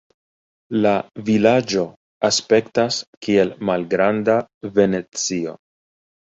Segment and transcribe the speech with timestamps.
[0.85, 0.93] La
[1.27, 1.83] vilaĝo
[2.31, 4.41] aspektas kiel malgranda
[4.81, 5.59] Venecio.